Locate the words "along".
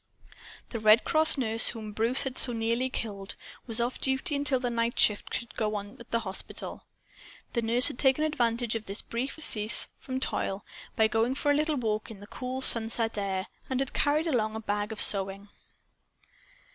14.25-14.55